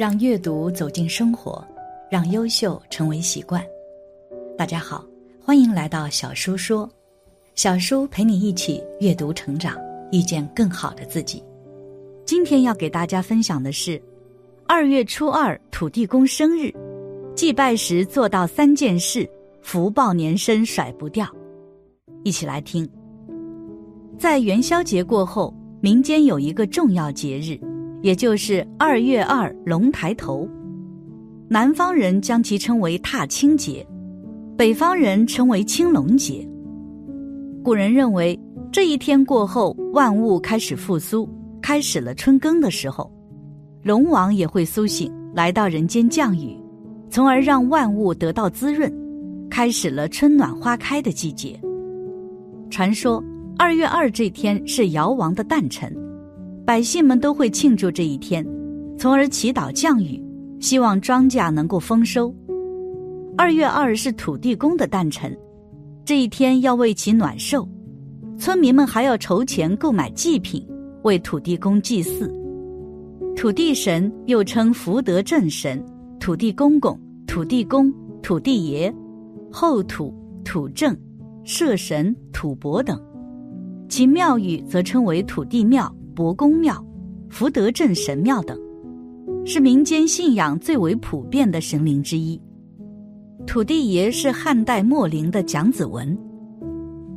[0.00, 1.62] 让阅读走进生活，
[2.10, 3.62] 让优秀成为习惯。
[4.56, 5.04] 大家好，
[5.44, 6.88] 欢迎来到小叔说，
[7.54, 9.76] 小叔陪你一起阅读成长，
[10.10, 11.44] 遇见更好的自己。
[12.24, 14.02] 今天要给大家分享的是，
[14.66, 16.72] 二月初二土地公生日，
[17.36, 19.28] 祭拜时做到三件事，
[19.60, 21.28] 福报年深甩不掉。
[22.24, 22.88] 一起来听。
[24.18, 27.60] 在元宵节过后，民间有一个重要节日。
[28.02, 30.48] 也就是二月二龙抬头，
[31.48, 33.86] 南方人将其称为踏青节，
[34.56, 36.48] 北方人称为青龙节。
[37.62, 38.38] 古人认为
[38.72, 41.28] 这一天过后，万物开始复苏，
[41.60, 43.12] 开始了春耕的时候，
[43.82, 46.56] 龙王也会苏醒，来到人间降雨，
[47.10, 48.90] 从而让万物得到滋润，
[49.50, 51.60] 开始了春暖花开的季节。
[52.70, 53.22] 传说
[53.58, 55.94] 二月二这天是尧王的诞辰。
[56.70, 58.46] 百姓们都会庆祝这一天，
[58.96, 60.22] 从而祈祷降雨，
[60.60, 62.32] 希望庄稼能够丰收。
[63.36, 65.36] 二月二是土地公的诞辰，
[66.04, 67.68] 这一天要为其暖寿，
[68.38, 70.64] 村民们还要筹钱购买祭品，
[71.02, 72.32] 为土地公祭祀。
[73.34, 75.84] 土地神又称福德正神、
[76.20, 78.94] 土地公公、土地公、土地爷、
[79.50, 80.96] 后土、土正、
[81.42, 82.96] 社神、土伯等，
[83.88, 85.92] 其庙宇则称为土地庙。
[86.14, 86.84] 伯公庙、
[87.28, 88.58] 福德镇神庙等，
[89.44, 92.40] 是民间信仰最为普遍的神灵之一。
[93.46, 96.16] 土地爷是汉代末陵的蒋子文。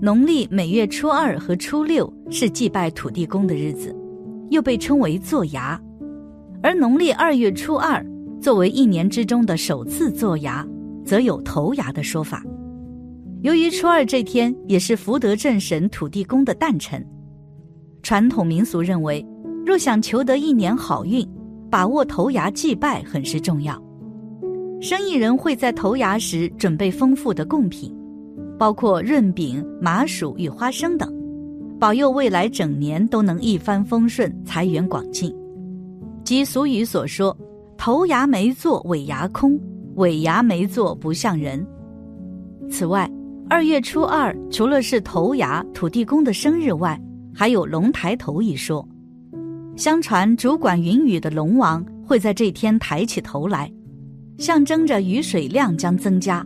[0.00, 3.94] 农历每月初二和初六是祭拜土地公的日子，
[4.50, 5.80] 又被称为做牙。
[6.62, 8.04] 而农历二月初二
[8.40, 10.66] 作为一年之中的首次做牙，
[11.04, 12.44] 则有头牙的说法。
[13.42, 17.04] 由于初二这天也是福德镇神土地公的诞辰。
[18.06, 19.26] 传统民俗认为，
[19.66, 21.28] 若想求得一年好运，
[21.68, 23.74] 把握头牙祭拜很是重要。
[24.80, 27.92] 生意人会在头牙时准备丰富的贡品，
[28.56, 31.12] 包括润饼、麻薯与花生等，
[31.80, 35.34] 保佑未来整年都能一帆风顺、财源广进。
[36.22, 37.36] 即俗语所说
[37.76, 39.58] ：“头牙没做尾牙空，
[39.96, 41.66] 尾牙没做不像人。”
[42.70, 43.10] 此外，
[43.50, 46.96] 二月初二除了是头牙土地公的生日外，
[47.38, 48.88] 还有龙抬头一说，
[49.76, 53.70] 相传主管云雨的龙王会在这天抬起头来，
[54.38, 56.42] 象征着雨水量将增加，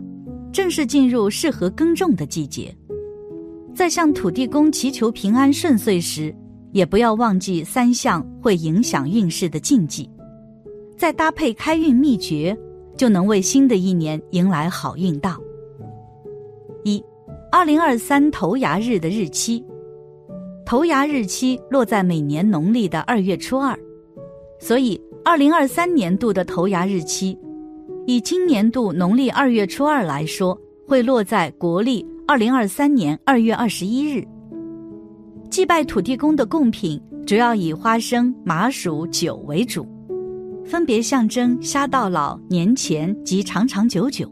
[0.51, 2.75] 正式进入适合耕种的季节。
[3.73, 6.35] 在向土地公祈求平安顺遂时，
[6.73, 10.09] 也不要忘记三项会影响运势的禁忌，
[10.97, 12.57] 再搭配开运秘诀，
[12.97, 15.39] 就能为新的一年迎来好运到。
[16.83, 17.01] 一，
[17.49, 19.65] 二零二三头牙日的日期。
[20.71, 23.77] 头牙日期落在每年农历的二月初二，
[24.57, 27.37] 所以二零二三年度的头牙日期，
[28.07, 34.25] 以今年度农历二月初二来说，会落在国历二零二三年二月二十一日。
[35.49, 39.85] 祭拜土地公的贡品主要以花生、麻薯、酒为主，
[40.63, 44.25] 分别象征虾到老、年前及长长久久。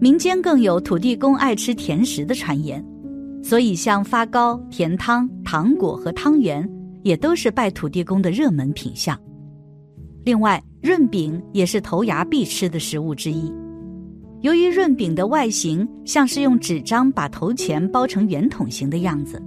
[0.00, 2.82] 民间更有土地公爱吃甜食的传言。
[3.44, 6.66] 所以，像发糕、甜汤、糖果和汤圆，
[7.02, 9.14] 也都是拜土地公的热门品相。
[10.24, 13.52] 另外，润饼也是头牙必吃的食物之一。
[14.40, 19.38] 由于润饼的外形像是用纸张把头钱包成圆筒形的样子，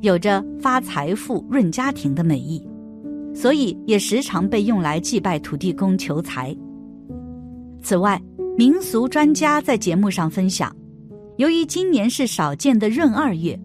[0.00, 2.60] 有着发财富、润家庭的美意，
[3.32, 6.52] 所以也时常被用来祭拜土地公求财。
[7.80, 8.20] 此外，
[8.56, 10.74] 民俗专家在节目上分享。
[11.38, 13.56] 由于今年是少见的闰二月，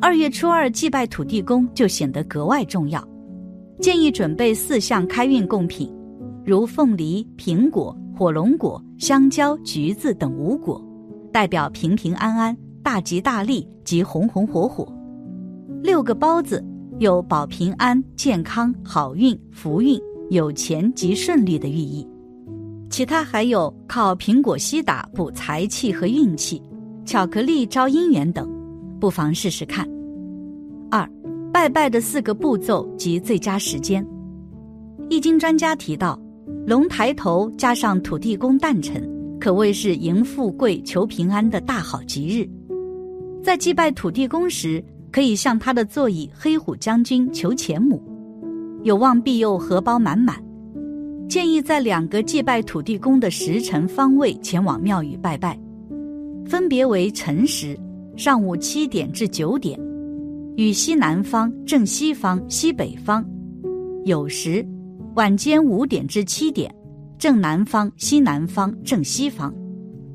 [0.00, 3.00] 二月初二祭拜土地公就显得格外重要。
[3.80, 5.88] 建议准备四项开运贡品，
[6.44, 10.84] 如凤梨、苹果、火龙果、香蕉、橘子等五果，
[11.32, 14.84] 代表平平安安、大吉大利及红红火火。
[15.80, 16.60] 六个包子
[16.98, 19.96] 有保平安、健康、好运、福运、
[20.30, 22.04] 有钱及顺利的寓意。
[22.90, 26.60] 其他还有靠苹果西打补财气和运气。
[27.04, 28.48] 巧克力招姻缘等，
[29.00, 29.88] 不妨试试看。
[30.90, 31.08] 二，
[31.52, 34.06] 拜拜的四个步骤及最佳时间。
[35.08, 36.18] 易经专家提到，
[36.66, 39.02] 龙抬头加上土地公诞辰，
[39.40, 42.48] 可谓是迎富贵、求平安的大好吉日。
[43.42, 48.00] 在祭拜土地公时，可以向他的座椅黑虎将军求钱母，
[48.84, 50.42] 有望庇佑荷包满满。
[51.28, 55.58] 建议在两个祭拜土地公的时辰方位前往庙宇拜拜。
[56.44, 57.78] 分别为辰时，
[58.16, 59.78] 上午七点至九点，
[60.56, 63.24] 与西南方、正西方、西北方；
[64.04, 64.66] 酉时，
[65.14, 66.74] 晚间五点至七点，
[67.18, 69.54] 正南方、西南方、正西方。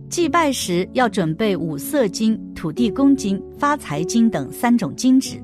[0.09, 5.41] 祭拜时要准备五色金、土地公金、发财金等三种金纸，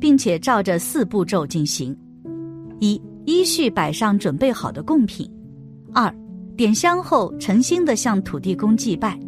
[0.00, 1.94] 并且照着四步骤进行：
[2.78, 5.28] 一、依序摆上准备好的贡品；
[5.92, 6.14] 二、
[6.56, 9.18] 点香后诚心的向土地公祭拜。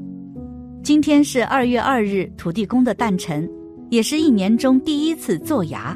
[0.88, 3.46] 今天是二月二日，土地公的诞辰，
[3.90, 5.94] 也是一年中第一次做牙。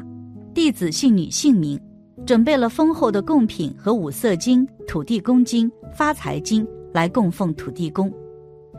[0.53, 1.81] 弟子姓女姓名，
[2.27, 5.67] 准备了丰厚的贡品和五色金、土地公金、
[5.97, 8.13] 发财金来供奉土地公。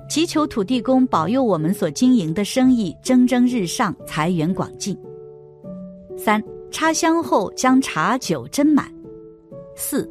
[0.09, 4.97] 祈求土地公保佑我们所经营的生意蒸蒸日上，财源广进。
[6.17, 6.41] 三
[6.71, 8.89] 插香后将茶酒斟满。
[9.75, 10.09] 四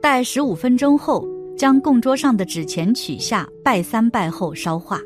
[0.00, 1.28] 待十五分钟后，
[1.58, 4.98] 将供桌上的纸钱取下，拜三拜后烧化。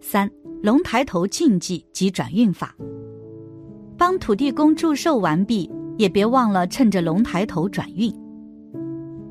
[0.00, 0.30] 三
[0.62, 2.74] 龙抬头禁忌及转运法。
[3.96, 8.12] 帮土地公祝寿完毕，也别忘了趁着龙抬头转运。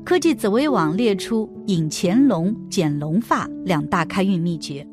[0.04, 4.86] 科技紫微网列出引乾隆、剪龙发两大开运秘诀，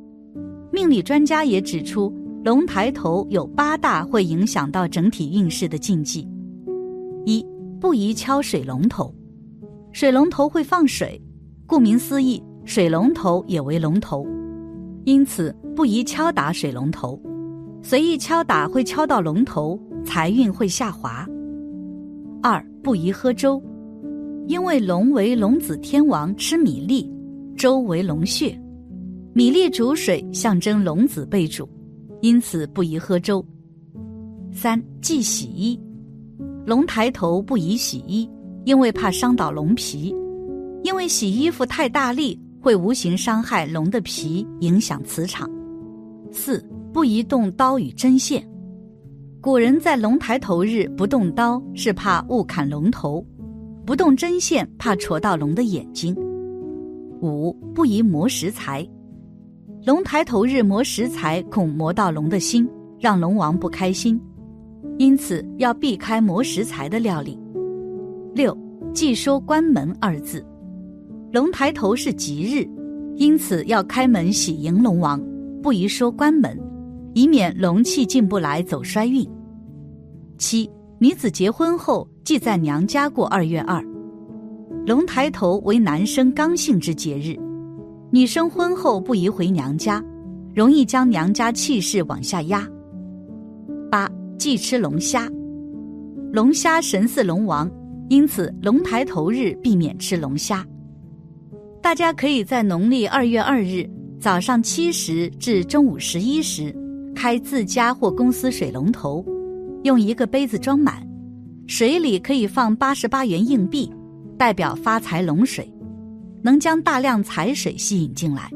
[0.71, 2.13] 命理专家也指出，
[2.43, 6.27] 龙抬头有八大会影响到整体运势的禁忌：
[7.25, 7.45] 一、
[7.79, 9.13] 不宜敲水龙头，
[9.93, 11.21] 水龙头会放水，
[11.65, 14.27] 顾名思义，水龙头也为龙头，
[15.05, 17.19] 因此不宜敲打水龙头，
[17.83, 21.27] 随意敲打会敲到龙头，财运会下滑。
[22.41, 23.61] 二、不宜喝粥。
[24.47, 27.07] 因为龙为龙子天王，吃米粒；
[27.55, 28.59] 粥为龙血，
[29.33, 31.69] 米粒煮水象征龙子被煮，
[32.21, 33.45] 因此不宜喝粥。
[34.51, 35.79] 三忌洗衣，
[36.65, 38.27] 龙抬头不宜洗衣，
[38.65, 40.15] 因为怕伤到龙皮，
[40.83, 45.47] 因为洗衣服太大力会无形伤害龙的皮，影响磁场。
[46.31, 48.43] 四不宜动刀与针线，
[49.39, 53.23] 古人在龙抬头日不动刀，是怕误砍龙头。
[53.85, 56.15] 不动针线，怕戳到龙的眼睛。
[57.21, 58.83] 五不宜磨石材，
[59.85, 62.67] 龙抬头日磨石材，恐磨到龙的心，
[62.99, 64.19] 让龙王不开心，
[64.97, 67.39] 因此要避开磨石材的料理。
[68.33, 68.57] 六
[68.91, 70.43] 忌说关门二字，
[71.35, 72.65] 龙抬头是吉日，
[73.17, 75.21] 因此要开门喜迎龙王，
[75.61, 76.57] 不宜说关门，
[77.13, 79.27] 以免龙气进不来走衰运。
[80.37, 82.07] 七女子结婚后。
[82.23, 83.83] 忌在娘家过二月二，
[84.87, 87.37] 龙抬头为男生刚性之节日，
[88.11, 90.01] 女生婚后不宜回娘家，
[90.55, 92.65] 容易将娘家气势往下压。
[93.91, 94.09] 八
[94.39, 95.29] 忌吃龙虾，
[96.31, 97.69] 龙虾神似龙王，
[98.07, 100.65] 因此龙抬头日避免吃龙虾。
[101.85, 103.87] 大家可以在农历二月二日
[104.19, 106.75] 早上七时至中午十一时，
[107.13, 109.23] 开自家或公司水龙头，
[109.83, 111.07] 用一个杯子装满。
[111.67, 113.87] 水里可以放八十八元硬币，
[114.35, 115.71] 代表发财龙水，
[116.41, 118.49] 能将大量财水吸引进来。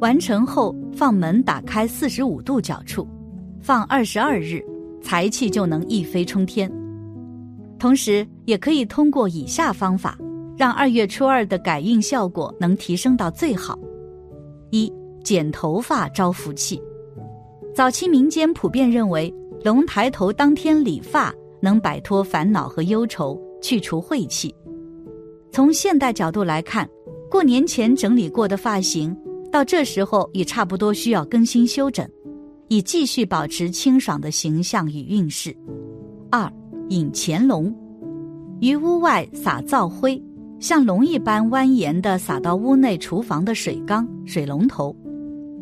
[0.00, 3.06] 完成后放门打开四十五度角处，
[3.60, 4.64] 放二十二日，
[5.02, 6.72] 财气就能一飞冲天。
[7.78, 10.16] 同时，也可以通过以下方法，
[10.56, 13.78] 让二月初二的改运效果能提升到最好：
[14.70, 14.92] 一、
[15.22, 16.80] 剪头发招福气。
[17.74, 19.32] 早期民间普遍认为，
[19.64, 21.34] 龙抬头当天理发。
[21.60, 24.54] 能摆脱烦恼和忧愁，去除晦气。
[25.50, 26.86] 从现代角度来看，
[27.30, 29.16] 过年前整理过的发型，
[29.50, 32.06] 到这时候也差不多需要更新修整，
[32.68, 35.56] 以继续保持清爽的形象与运势。
[36.30, 36.52] 二
[36.90, 37.74] 引乾隆，
[38.60, 40.22] 于屋外撒灶灰，
[40.64, 44.96] 像龙一般蜿蜒的洒到屋内厨房的水缸、水龙头，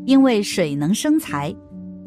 [0.04, 1.52] 因为水能生财，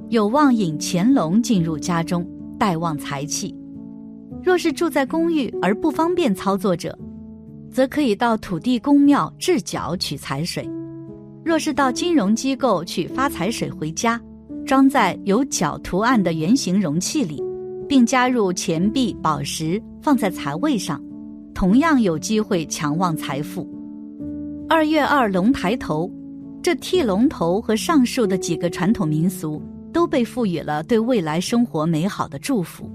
[0.08, 2.26] 有望引乾隆进入家中，
[2.58, 3.54] 带旺财气。
[4.42, 6.98] 若是住在公寓而不方便操作者，
[7.70, 10.64] 则可以到土地公庙置脚取财水；
[11.44, 14.18] 若是到金融机构取发财水回家，
[14.66, 17.44] 装在有角图案的圆形容器里，
[17.90, 20.98] 并加入钱币、宝石放在财位上，
[21.56, 23.66] 同样有机会强旺财富。
[24.68, 26.12] 二月二龙抬头，
[26.62, 29.62] 这剃龙头和上述的几个传统民俗
[29.94, 32.92] 都被赋予了对未来生活美好的祝福。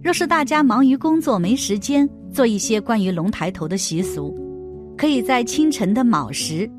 [0.00, 4.32] 若是大家忙于工作没时间做一些关于龙抬头的习俗，
[4.96, 6.70] 可以在清晨的卯时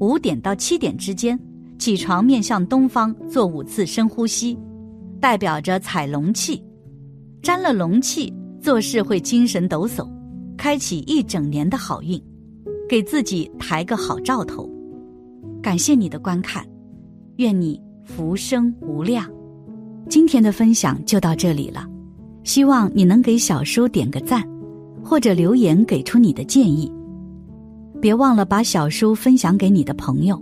[0.00, 1.38] 五点到七点之间
[1.78, 4.58] 起床，面向东方做五次深呼吸，
[5.20, 6.60] 代表着采龙气。
[7.40, 10.08] 沾了龙气，做事会精神抖擞，
[10.60, 12.22] 开启一整年的好运，
[12.86, 14.68] 给自己抬个好兆头。
[15.62, 16.62] 感谢你的观看，
[17.36, 19.26] 愿你福生无量。
[20.06, 21.88] 今天的分享就到这里了。
[22.44, 24.46] 希望你能给小叔点个赞。
[25.02, 26.92] 或者留言给出你的建议。
[28.02, 30.40] 别忘了把小书分享给你的朋友，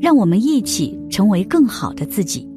[0.00, 2.48] 让我们一起成为更好的自己。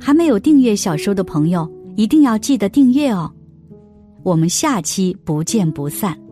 [0.00, 3.32] 还没有订阅小书的朋友，一定要记得订阅哦。
[4.26, 6.25] 我们下期不见不散。